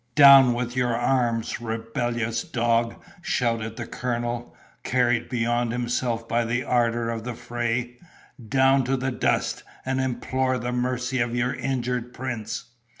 [0.15, 7.11] "Down with your arms, rebellious dog!" shouted the colonel, carried beyond himself by the ardor
[7.11, 7.97] of the fray,
[8.49, 12.71] "down to the dust, and implore the mercy of your injured prince!"